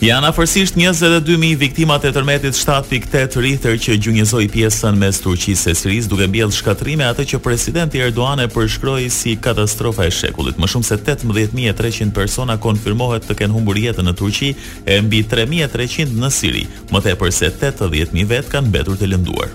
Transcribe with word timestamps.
Janë 0.00 0.30
afërsisht 0.32 0.78
22.000 0.80 1.58
viktimat 1.60 2.06
e 2.08 2.12
tërmetit 2.16 2.56
7.8 2.56 3.36
rritër 3.36 3.74
që 3.84 3.96
gjunjëzoi 4.00 4.46
pjesën 4.48 4.96
mes 4.96 5.18
Turqisë 5.20 5.74
e 5.74 5.74
Sirisë, 5.76 6.08
duke 6.08 6.24
mbjellë 6.30 6.56
shkatrime 6.56 7.04
atë 7.10 7.26
që 7.34 7.40
presidenti 7.44 8.00
Erdogan 8.00 8.40
e 8.40 8.48
përshkroi 8.48 9.10
si 9.12 9.34
katastrofa 9.36 10.06
e 10.08 10.14
shekullit. 10.16 10.56
Më 10.56 10.70
shumë 10.72 10.88
se 10.88 11.00
18.300 11.04 12.16
persona 12.16 12.56
konfirmohet 12.64 13.28
të 13.28 13.36
kenë 13.42 13.58
humbur 13.58 13.76
jetën 13.82 14.08
në 14.08 14.16
Turqi 14.22 14.54
e 14.56 15.02
mbi 15.04 15.20
3.300 15.34 16.16
në 16.24 16.32
Siri. 16.38 16.64
Më 16.96 17.04
tepër 17.10 17.36
se 17.42 17.52
80.000 17.60 18.30
vet 18.32 18.48
kanë 18.56 18.72
mbetur 18.72 18.96
të 19.02 19.12
lënduar. 19.12 19.52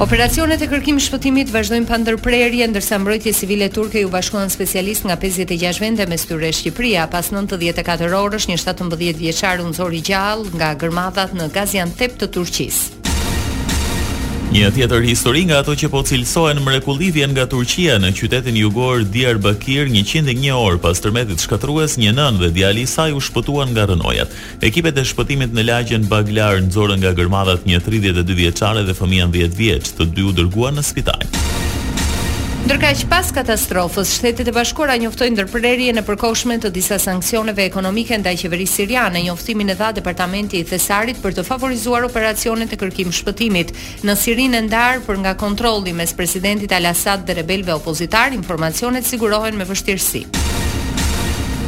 Operacionet 0.00 0.62
e 0.64 0.66
kërkim 0.70 0.96
shpëtimit 0.96 1.50
vazhdojnë 1.52 1.84
pa 1.90 1.98
ndërprerje 2.00 2.64
ndërsa 2.72 2.96
mbrojtje 3.02 3.32
civile 3.36 3.66
turke 3.68 4.00
u 4.06 4.08
bashkuan 4.08 4.48
specialist 4.48 5.04
nga 5.04 5.18
56 5.20 5.82
vende 5.84 6.06
me 6.08 6.16
tyre 6.22 6.48
Shqipëria. 6.56 7.04
Pas 7.12 7.28
94 7.28 8.08
orësh, 8.16 8.46
një 8.48 8.56
17 8.64 9.18
vjeçar 9.20 9.60
u 9.60 9.66
nxori 9.74 10.00
gjallë 10.08 10.54
nga 10.56 10.72
gërmadhat 10.80 11.36
në 11.36 11.50
Gaziantep 11.52 12.16
të 12.22 12.30
Turqisë. 12.38 12.99
Një 14.50 14.66
tjetër 14.74 15.04
histori 15.06 15.44
nga 15.46 15.60
ato 15.62 15.76
që 15.78 15.86
po 15.92 16.00
cilësohen 16.02 16.58
mrekulli 16.64 17.10
mrekullivje 17.12 17.26
nga 17.30 17.44
Turqia 17.52 17.98
në 18.02 18.08
qytetin 18.18 18.56
jugor 18.58 19.04
Diyarbakir 19.06 19.86
101 19.94 20.50
orë 20.58 20.80
pas 20.82 20.98
tërmetit 21.04 21.44
shkatrues 21.44 21.94
një 22.02 22.10
nën 22.18 22.40
dhe 22.42 22.50
djali 22.58 22.82
i 22.82 22.90
saj 22.92 23.14
u 23.14 23.22
shpëtuan 23.22 23.70
nga 23.70 23.86
rënojat. 23.92 24.34
Ekipet 24.66 24.98
e 24.98 25.06
shpëtimit 25.06 25.54
në 25.54 25.66
lagjen 25.70 26.08
Baglar 26.10 26.58
nxorën 26.66 26.98
nga 27.04 27.14
gërmadat 27.20 27.62
një 27.70 27.78
32 27.86 28.34
vjeçare 28.42 28.82
dhe 28.82 28.98
fëmijën 28.98 29.30
10 29.38 29.54
vjeç, 29.54 29.92
të 29.94 30.10
dy 30.16 30.26
u 30.26 30.34
dërguan 30.42 30.82
në 30.82 30.86
spital 30.90 31.39
që 32.70 33.08
pas 33.10 33.26
katastrofës, 33.34 34.12
Shtetet 34.14 34.46
e 34.46 34.52
Bashkuara 34.54 34.94
njoftojnë 35.02 35.34
ndërprerjen 35.34 35.98
e 35.98 36.04
përkohshme 36.06 36.54
të 36.62 36.70
disa 36.76 37.00
sanksioneve 37.02 37.64
ekonomike 37.66 38.14
ndaj 38.22 38.36
qeverisë 38.44 38.76
siriane. 38.84 39.24
Njoftimin 39.26 39.72
e 39.72 39.74
dha 39.74 39.90
Departamenti 39.92 40.60
i 40.60 40.64
Thesarit 40.66 41.18
për 41.22 41.34
të 41.34 41.44
favorizuar 41.48 42.06
operacionet 42.06 42.70
e 42.72 42.78
kërkim 42.78 43.10
shpëtimit 43.14 43.74
në 44.06 44.14
Sirinë 44.22 44.60
e 44.62 44.66
ndarë 44.68 45.04
për 45.06 45.22
nga 45.24 45.32
kontrolli 45.42 45.92
mes 45.98 46.14
presidentit 46.14 46.70
Al-Assad 46.78 47.26
dhe 47.26 47.40
rebelëve 47.40 47.74
opozitar, 47.74 48.30
informacionet 48.38 49.02
sigurohen 49.06 49.58
me 49.58 49.66
vështirësi. 49.68 50.28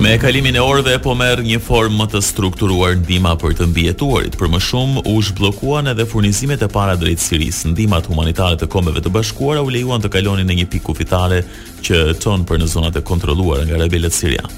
Me 0.02 0.18
kalimin 0.18 0.56
e 0.58 0.62
orëve 0.62 0.96
po 1.02 1.12
merr 1.14 1.42
një 1.46 1.58
formë 1.62 1.94
më 2.00 2.04
të 2.10 2.20
strukturuar 2.26 2.96
ndihma 2.98 3.36
për 3.38 3.52
të 3.60 3.64
mbijetuarit. 3.70 4.34
Për 4.40 4.48
më 4.50 4.60
shumë 4.66 4.96
u 5.06 5.12
zhbllokuan 5.28 5.86
edhe 5.92 6.08
furnizimet 6.10 6.60
e 6.66 6.66
para 6.66 6.94
drejt 6.98 7.20
Siris. 7.22 7.60
Ndihmat 7.70 8.08
humanitare 8.10 8.56
të 8.58 8.66
Kombeve 8.72 8.98
të 9.04 9.10
Bashkuara 9.14 9.62
u 9.62 9.70
lejuan 9.70 10.02
të 10.02 10.08
kalonin 10.16 10.46
në 10.50 10.54
një 10.58 10.66
pikë 10.74 10.86
kufitare 10.90 11.38
që 11.86 12.18
çon 12.18 12.42
për 12.50 12.56
në 12.64 12.66
zonat 12.74 12.98
e 12.98 13.04
kontrolluara 13.12 13.62
nga 13.70 13.78
rebelët 13.84 14.18
sirian. 14.18 14.50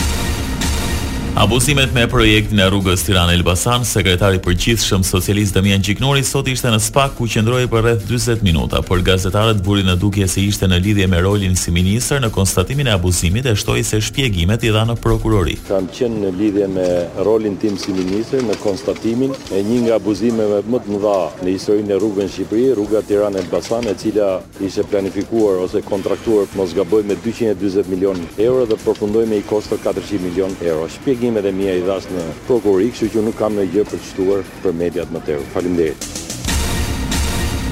Abuzimet 1.39 1.93
me 1.95 2.07
projektin 2.11 2.59
në 2.59 2.65
rrugës 2.73 3.05
Tirana 3.07 3.31
Elbasan, 3.39 3.85
sekretari 3.87 4.41
i 4.41 4.41
përgjithshëm 4.43 5.05
socialist 5.07 5.55
Damian 5.55 5.79
Gjiknori 5.87 6.25
sot 6.27 6.49
ishte 6.51 6.67
në 6.75 6.81
SPAK 6.83 7.13
ku 7.21 7.29
qëndroi 7.31 7.69
për 7.71 7.85
rreth 7.85 8.09
40 8.11 8.43
minuta, 8.43 8.81
por 8.89 8.99
gazetarët 9.07 9.61
vuri 9.63 9.85
në 9.87 9.95
dukje 10.03 10.27
se 10.29 10.43
ishte 10.43 10.67
në 10.69 10.81
lidhje 10.83 11.07
me 11.13 11.21
rolin 11.23 11.55
si 11.57 11.71
ministër 11.77 12.25
në 12.25 12.33
konstatimin 12.35 12.91
e 12.91 12.97
abuzimit 12.97 13.47
e 13.47 13.53
shtoi 13.63 13.85
se 13.87 14.01
shpjegimet 14.09 14.67
i 14.67 14.73
dha 14.75 14.83
në 14.91 14.97
prokurori. 15.05 15.55
Kam 15.69 15.87
qenë 15.95 16.19
në 16.25 16.33
lidhje 16.41 16.67
me 16.75 16.89
rolin 17.25 17.55
tim 17.62 17.79
si 17.79 17.95
ministër 17.95 18.43
në 18.51 18.59
konstatimin 18.65 19.31
e 19.55 19.62
një 19.69 19.79
nga 19.87 20.01
abuzimeve 20.01 20.61
më 20.67 20.83
të 20.89 20.97
mëdha 20.97 21.15
në 21.47 21.55
historinë 21.61 21.95
e 21.95 22.01
rrugën 22.01 22.27
në 22.27 22.35
Shqipëri, 22.35 22.75
rruga 22.75 23.05
Tirana 23.07 23.39
Elbasan, 23.45 23.87
e 23.87 23.95
cila 24.03 24.33
ishte 24.67 24.85
planifikuar 24.91 25.62
ose 25.69 25.79
kontraktuar 25.87 26.51
mos 26.59 26.75
gaboj 26.75 27.07
me 27.07 27.15
240 27.23 27.87
milionë 27.95 28.29
euro 28.51 28.67
dhe 28.67 28.81
përfundoi 28.83 29.25
me 29.31 29.39
një 29.39 29.49
kosto 29.53 29.79
400 29.79 30.25
milionë 30.27 30.67
euro. 30.75 30.91
Shpjegim 30.91 31.30
dhe 31.39 31.53
mija 31.55 31.77
i 31.79 31.85
dhasë 31.87 32.11
në 32.17 32.25
prokurik, 32.49 32.97
që 32.99 33.13
që 33.15 33.23
nuk 33.31 33.39
kam 33.39 33.55
në 33.55 33.69
gjë 33.75 33.87
për 33.93 34.03
qëtuar 34.09 34.51
për 34.67 34.75
mediat 34.83 35.15
më 35.15 35.23
tërë. 35.29 35.47
Falim 35.55 35.79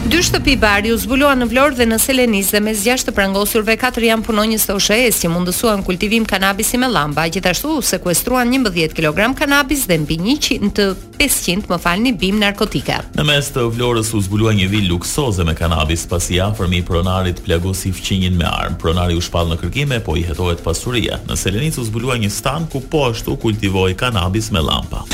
Dy 0.08 0.22
shtëpi 0.24 0.54
bari 0.56 0.88
u 0.88 0.96
zbuluan 0.96 1.36
në 1.42 1.46
Vlorë 1.50 1.76
dhe 1.76 1.84
në 1.90 1.96
selenis 2.00 2.48
dhe 2.54 2.62
mes 2.64 2.80
gjashtë 2.80 3.10
të 3.10 3.12
prangosurve 3.18 3.74
katër 3.76 4.06
janë 4.06 4.24
punonjës 4.24 4.62
të 4.64 4.76
OSHE-s 4.78 5.18
që 5.20 5.28
mundësuan 5.34 5.82
kultivim 5.84 6.24
kanabis 6.24 6.70
i 6.72 6.80
me 6.80 6.88
lamba, 6.88 7.26
gjithashtu 7.28 7.74
u 7.76 7.82
sekuestruan 7.84 8.48
11 8.56 8.96
kg 8.96 9.20
kanabis 9.42 9.82
dhe 9.90 9.98
mbi 10.06 10.16
100 10.24 10.72
të 10.78 10.86
500 11.20 11.68
më 11.74 11.78
falë 11.84 12.02
një 12.06 12.14
bim 12.24 12.40
narkotika. 12.40 13.02
Në 13.18 13.28
mes 13.28 13.52
të 13.52 13.66
Vlorës 13.76 14.14
u 14.16 14.22
zbulua 14.30 14.56
një 14.56 14.70
vilë 14.72 14.88
luksoze 14.94 15.44
me 15.44 15.52
kanabis 15.60 16.08
pasi 16.08 16.40
afërmi 16.40 16.80
fërmi 16.80 16.82
pronarit 16.88 17.44
plagosi 17.44 17.92
fqinjin 17.92 18.40
me 18.40 18.48
armë. 18.48 18.80
Pronari 18.80 19.18
u 19.18 19.20
shpalë 19.20 19.52
në 19.52 19.60
kërkime, 19.66 20.00
po 20.08 20.16
i 20.16 20.24
hetohet 20.24 20.64
pasuria. 20.64 21.20
Në 21.28 21.36
selenis 21.44 21.76
u 21.84 21.84
zbulua 21.92 22.16
një 22.24 22.32
stan 22.40 22.64
ku 22.72 22.80
po 22.80 23.04
ashtu 23.12 23.36
kultivoi 23.36 23.92
kanabis 23.94 24.48
me 24.56 24.64
lamba. 24.72 25.04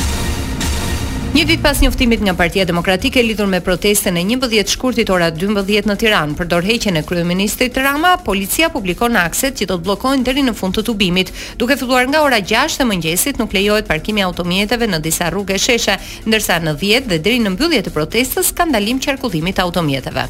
Një 1.35 1.43
vit 1.51 1.63
pas 1.65 1.81
njoftimit 1.83 2.21
nga 2.23 2.31
Partia 2.39 2.63
Demokratike 2.65 3.19
lidhur 3.27 3.49
me 3.51 3.59
protestën 3.61 4.17
e 4.17 4.23
11 4.25 4.69
shkurtit 4.71 5.09
ora 5.11 5.31
12 5.35 5.89
në 5.91 5.97
Tiranë 5.99 6.37
për 6.39 6.47
dorëheqjen 6.53 7.01
e 7.01 7.03
kryeministit 7.09 7.75
Rama, 7.83 8.13
policia 8.25 8.69
publikon 8.71 9.19
akset 9.19 9.57
që 9.59 9.67
do 9.73 9.79
të 9.81 9.85
bllokojnë 9.89 10.23
deri 10.29 10.45
në 10.47 10.55
fund 10.55 10.79
të 10.79 10.85
tubimit. 10.93 11.33
Duke 11.59 11.75
filluar 11.81 12.07
nga 12.07 12.23
ora 12.23 12.39
6 12.53 12.79
të 12.79 12.87
mëngjesit 12.91 13.43
nuk 13.43 13.57
lejohet 13.59 13.91
parkimi 13.91 14.23
i 14.23 14.27
automjeteve 14.29 14.87
në 14.87 15.01
disa 15.09 15.33
rrugë 15.35 15.59
sheshe, 15.59 15.99
ndërsa 16.31 16.61
në 16.69 16.77
10 16.87 17.11
dhe 17.11 17.19
deri 17.27 17.43
në 17.43 17.57
mbylljet 17.57 17.91
e 17.91 17.97
protestës 17.99 18.55
ka 18.55 18.71
ndalim 18.71 19.03
qarkullimit 19.03 19.59
të 19.59 19.67
automjeteve. 19.67 20.29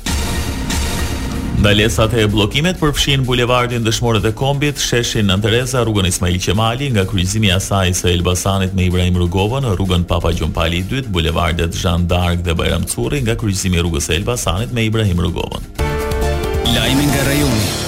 Ndalesat 1.64 2.12
e 2.14 2.24
blokimet 2.28 2.76
përfshin 2.76 3.22
bulevardin 3.24 3.86
Dëshmorët 3.86 4.26
e 4.28 4.32
Kombit, 4.36 4.76
sheshin 4.84 5.30
Nën 5.32 5.40
Tereza, 5.40 5.80
rrugën 5.80 6.04
Ismail 6.10 6.36
Qemali 6.44 6.90
nga 6.92 7.06
kryqëzimi 7.08 7.48
i 7.48 7.54
asaj 7.54 7.94
së 8.02 8.10
Elbasanit 8.12 8.76
me 8.76 8.84
Ibrahim 8.90 9.16
Rugova 9.22 9.62
në 9.64 9.72
rrugën 9.78 10.04
Papa 10.10 10.34
Gjumpali 10.36 10.82
II, 10.90 11.06
bulevardet 11.16 11.72
Jean 11.80 12.04
d'Arc 12.10 12.44
dhe 12.44 12.52
Bayram 12.60 12.84
Curri 12.90 13.22
nga 13.24 13.38
kryqëzimi 13.40 13.80
i 13.80 13.84
rrugës 13.86 14.10
së 14.10 14.18
Elbasanit 14.20 14.76
me 14.76 14.84
Ibrahim 14.90 15.24
Rugova. 15.24 15.64
Lajmi 16.68 17.08
nga 17.08 17.24
rajoni. 17.32 17.83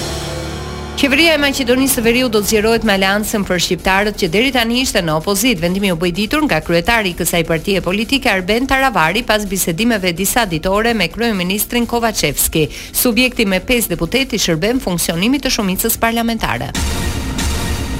Qeveria 0.97 1.35
e 1.35 1.37
Maqedonisë 1.37 1.93
së 1.99 2.01
Veriut 2.01 2.31
do 2.33 2.39
të 2.41 2.49
zgjerohet 2.49 2.85
me 2.89 2.95
aleancën 2.97 3.43
për 3.45 3.59
shqiptarët 3.61 4.17
që 4.17 4.29
deri 4.33 4.49
tani 4.55 4.79
ishte 4.81 5.03
në 5.05 5.13
opozit. 5.19 5.59
Vendimi 5.61 5.91
u 5.93 5.99
bë 6.01 6.09
ditur 6.19 6.41
nga 6.47 6.57
kryetari 6.65 7.11
i 7.13 7.17
kësaj 7.19 7.43
partie 7.45 7.83
politike 7.85 8.31
Arben 8.33 8.65
Taravari 8.67 9.21
pas 9.21 9.45
bisedimeve 9.51 10.15
disa 10.17 10.47
ditore 10.49 10.95
me 10.97 11.11
kryeministrin 11.13 11.85
Kovacevski. 11.85 12.65
Subjekti 13.03 13.45
me 13.45 13.59
5 13.61 13.91
deputetë 13.93 14.33
i 14.41 14.45
shërben 14.47 14.81
funksionimit 14.87 15.45
të 15.45 15.53
shumicës 15.59 15.99
parlamentare. 16.01 16.71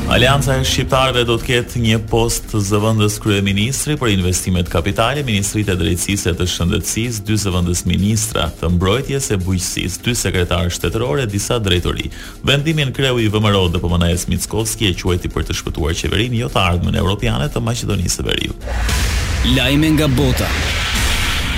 Alianca 0.07 0.53
e 0.55 0.63
shqiptarëve 0.63 1.25
do 1.27 1.35
të 1.35 1.45
ketë 1.49 1.81
një 1.83 1.97
post 2.07 2.45
të 2.53 2.61
zëvendës 2.63 3.17
kryeministri 3.19 3.97
për 3.99 4.13
investimet 4.13 4.69
kapitale, 4.71 5.19
ministrit 5.27 5.67
e 5.67 5.75
drejtësisë 5.75 6.31
të 6.39 6.47
shëndetësisë, 6.47 7.25
dy 7.27 7.35
zëvendës 7.43 7.83
ministra 7.89 8.47
të 8.61 8.69
mbrojtjes 8.77 9.27
e 9.35 9.39
bujqësisë, 9.43 9.99
dy 10.07 10.15
sekretarë 10.15 10.71
shtetërorë, 10.77 11.27
disa 11.33 11.59
drejtori. 11.59 12.07
Vendimin 12.47 12.95
kreu 12.95 13.19
i 13.19 13.27
VMRO 13.27 13.65
DPMNS 13.75 14.29
Mickovski 14.31 14.87
e 14.93 14.95
quajti 14.95 15.27
për 15.35 15.49
të 15.49 15.57
shpëtuar 15.59 15.97
qeverinë 15.99 16.39
jo 16.39 16.47
të 16.55 16.63
ardhmën 16.71 17.01
evropiane 17.03 17.51
të 17.51 17.63
Maqedonisë 17.67 18.21
së 18.21 18.29
Veriut. 18.31 18.71
Lajme 19.59 19.91
nga 19.97 20.07
bota. 20.15 20.47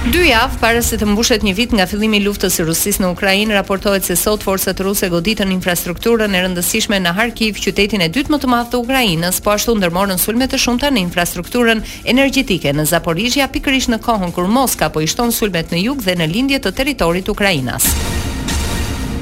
Dy 0.08 0.30
javë 0.32 0.56
para 0.62 0.80
se 0.82 0.96
të 0.96 1.10
mbushet 1.10 1.42
një 1.44 1.52
vit 1.58 1.74
nga 1.76 1.84
fillimi 1.90 2.18
i 2.22 2.24
luftës 2.24 2.56
së 2.56 2.64
Rusisë 2.70 3.02
në 3.04 3.10
Ukrainë, 3.18 3.52
raportohet 3.54 4.06
se 4.08 4.16
sot 4.18 4.46
forcat 4.48 4.80
ruse 4.82 5.10
goditën 5.12 5.50
infrastrukturën 5.52 6.32
e 6.32 6.42
rëndësishme 6.46 7.02
në 7.04 7.12
Kharkiv, 7.18 7.60
qytetin 7.60 8.06
e 8.06 8.08
dytë 8.08 8.32
më 8.34 8.40
të 8.46 8.50
madh 8.50 8.70
të 8.72 8.80
Ukrainës, 8.80 9.42
po 9.44 9.52
ashtu 9.54 9.76
ndërmorën 9.78 10.22
sulme 10.24 10.48
të 10.50 10.62
shumta 10.64 10.88
në 10.96 11.04
infrastrukturën 11.10 11.84
energjetike 12.16 12.72
në 12.80 12.86
Zaporizhia, 12.94 13.50
pikërisht 13.52 13.92
në 13.94 14.00
kohën 14.08 14.32
kur 14.34 14.48
Moska 14.50 14.88
po 14.96 15.04
i 15.04 15.12
shton 15.12 15.36
sulmet 15.36 15.76
në 15.76 15.84
jug 15.90 16.02
dhe 16.08 16.16
në 16.16 16.32
lindje 16.32 16.62
të 16.64 16.74
territorit 16.80 17.28
të 17.28 17.36
Ukrainës. 17.36 17.92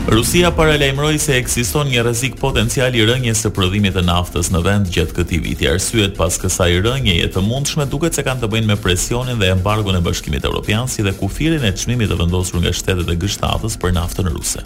Rusia 0.08 0.54
paralajmëroi 0.56 1.18
se 1.20 1.34
ekziston 1.36 1.90
një 1.92 2.06
rrezik 2.06 2.38
potencial 2.40 2.96
i 2.96 3.02
rënjes 3.04 3.42
së 3.44 3.52
prodhimit 3.58 3.92
të 3.98 4.06
naftës 4.08 4.48
në 4.56 4.62
vend 4.64 4.92
gjatë 4.96 5.18
këtij 5.18 5.42
viti, 5.44 5.68
arsyet 5.68 6.16
pas 6.16 6.40
kësaj 6.40 6.70
rënjeje 6.86 7.28
të 7.36 7.44
mundshme 7.44 7.90
duket 7.92 8.16
se 8.16 8.24
kanë 8.24 8.46
të 8.46 8.52
bëjnë 8.56 8.72
me 8.72 8.80
presionin 8.86 9.44
dhe 9.44 9.52
embargon 9.58 10.00
e 10.00 10.04
bashkimit 10.08 10.48
evropian 10.48 10.88
si 10.88 11.04
dhe 11.04 11.12
kufirin 11.20 11.68
e 11.68 11.76
çmimit 11.76 12.14
të 12.14 12.22
vendosur 12.24 12.64
nga 12.64 12.72
shtetet 12.80 13.12
e 13.12 13.20
G7 13.26 13.76
për 13.84 13.98
naftën 14.00 14.32
ruse. 14.32 14.64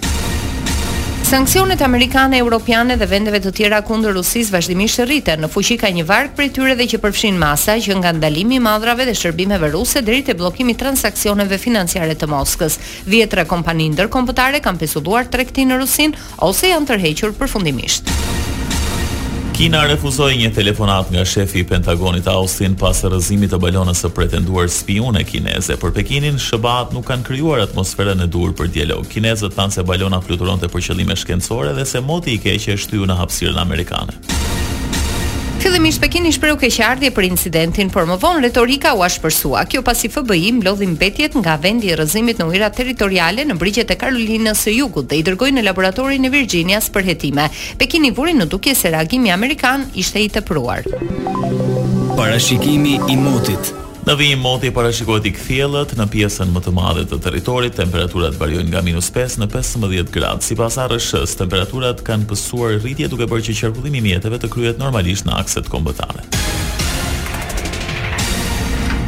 Sanksionet 1.31 1.81
amerikane, 1.81 2.37
europiane 2.41 2.97
dhe 2.99 3.07
vendeve 3.07 3.39
të 3.39 3.51
tjera 3.55 3.77
kundër 3.87 4.17
Rusisë 4.17 4.51
vazhdimisht 4.51 4.99
rriten. 5.07 5.39
Në 5.39 5.47
fuqi 5.53 5.77
ka 5.79 5.87
një 5.95 6.03
varg 6.09 6.33
prej 6.35 6.51
tyre 6.57 6.73
dhe 6.75 6.89
që 6.91 6.99
përfshin 7.05 7.37
masa 7.39 7.77
që 7.85 7.95
nga 8.01 8.11
ndalimi 8.17 8.59
i 8.59 8.63
madhrave 8.65 9.05
dhe 9.07 9.15
shërbimeve 9.15 9.69
ruse 9.71 10.03
deri 10.03 10.25
te 10.27 10.35
bllokimi 10.35 10.75
i 10.75 10.79
transaksioneve 10.83 11.61
financiare 11.63 12.17
të 12.19 12.27
Moskës. 12.35 12.75
Dhjetra 13.07 13.47
kompani 13.53 13.87
ndërkombëtare 13.95 14.59
kanë 14.65 14.83
pesulluar 14.83 15.31
tregtin 15.31 15.71
në 15.71 15.79
Rusinë 15.85 16.19
ose 16.51 16.73
janë 16.75 16.91
tërhequr 16.91 17.37
përfundimisht. 17.39 18.11
Kina 19.61 19.83
refuzoi 19.85 20.39
një 20.39 20.47
telefonat 20.55 21.11
nga 21.13 21.21
shefi 21.21 21.59
i 21.61 21.67
Pentagonit 21.69 22.25
Austin 22.33 22.73
pas 22.81 22.97
rrëzimit 23.05 23.51
të 23.53 23.59
balonës 23.61 24.01
së 24.01 24.09
pretenduar 24.17 24.71
spione 24.73 25.21
kineze. 25.31 25.77
Për 25.83 25.93
Pekinin, 25.99 26.41
shëbat 26.41 26.95
nuk 26.97 27.05
kanë 27.11 27.27
krijuar 27.29 27.61
atmosferën 27.67 28.25
e 28.25 28.29
duhur 28.35 28.57
për 28.57 28.73
dialog. 28.79 29.05
Kinezët 29.13 29.53
thanë 29.59 29.77
se 29.77 29.85
balona 29.93 30.17
fluturonte 30.25 30.65
për 30.73 30.87
qëllime 30.87 31.13
shkencore 31.21 31.77
dhe 31.77 31.85
se 31.93 32.01
moti 32.01 32.39
i 32.39 32.41
keq 32.41 32.71
e 32.73 32.79
shtyu 32.87 33.05
në 33.05 33.21
hapësirën 33.21 33.61
amerikane. 33.61 34.40
Fillimisht 35.61 36.01
Pekini 36.01 36.31
shprehu 36.33 36.55
keqardhje 36.61 37.11
për 37.13 37.25
incidentin, 37.27 37.89
por 37.93 38.07
më 38.09 38.15
vonë 38.23 38.39
retorika 38.47 38.95
u 38.97 39.03
ashpërsua. 39.05 39.61
Kjo 39.69 39.83
pasi 39.85 40.09
FBI 40.09 40.55
mblodhi 40.57 40.87
mbetjet 40.95 41.35
nga 41.37 41.53
vendi 41.61 41.91
i 41.91 41.93
rrëzimit 41.93 42.41
në 42.41 42.47
ujërat 42.49 42.75
territoriale 42.79 43.45
në 43.45 43.57
brigjet 43.61 43.93
e 43.93 43.97
Karolinës 44.01 44.63
së 44.65 44.73
Jugut 44.79 45.05
dhe 45.11 45.19
i 45.21 45.27
dërgoi 45.27 45.51
në 45.53 45.63
laboratorin 45.67 46.25
e 46.25 46.33
Virginias 46.33 46.89
për 46.89 47.05
hetime. 47.11 47.45
Pekini 47.77 48.09
vuri 48.11 48.33
në 48.41 48.49
dukje 48.49 48.73
se 48.75 48.89
reagimi 48.89 49.29
amerikan 49.37 49.85
ishte 49.93 50.25
i 50.25 50.33
tepruar. 50.33 50.81
Parashikimi 52.17 52.97
i 53.13 53.19
motit 53.21 53.69
Në 54.11 54.17
vijim 54.19 54.41
moti 54.43 54.67
parashikohet 54.75 55.27
i 55.29 55.31
kthjellët 55.31 55.91
në 55.95 56.05
pjesën 56.11 56.49
më 56.51 56.59
të 56.65 56.71
madhe 56.75 57.05
të 57.07 57.19
territorit, 57.23 57.77
temperaturat 57.77 58.33
variojnë 58.35 58.67
nga 58.73 58.81
minus 58.83 59.07
5 59.15 59.37
në 59.39 59.45
15 59.53 60.09
gradë. 60.11 60.43
Sipas 60.43 60.75
ARS-s, 60.83 61.37
temperaturat 61.39 62.01
kanë 62.09 62.27
pësuar 62.27 62.73
rritje 62.83 63.07
duke 63.13 63.29
bërë 63.31 63.45
që 63.47 63.55
qarkullimi 63.61 64.01
i 64.01 64.03
mjeteve 64.09 64.41
të 64.43 64.49
kryhet 64.51 64.83
normalisht 64.83 65.29
në 65.29 65.37
akset 65.39 65.69
kombëtare. 65.71 66.25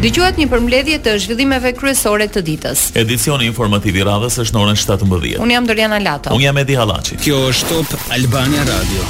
Dëgjohet 0.06 0.40
një 0.40 0.48
përmbledhje 0.56 1.02
të 1.04 1.18
zhvillimeve 1.26 1.74
kryesore 1.82 2.30
të 2.32 2.46
ditës. 2.54 2.86
Edicioni 3.04 3.52
informativ 3.52 4.00
i 4.00 4.08
radhës 4.08 4.40
është 4.46 4.56
në 4.56 4.64
orën 4.64 4.82
17:00. 4.88 5.36
Unë 5.44 5.58
jam 5.60 5.68
Doriana 5.68 6.00
Lato. 6.00 6.32
Unë 6.40 6.48
jam 6.48 6.64
Edi 6.64 6.80
Hallaçi. 6.80 7.20
Kjo 7.28 7.44
është 7.52 7.72
Top 7.92 8.00
Albania 8.22 8.64
Radio. 8.72 9.04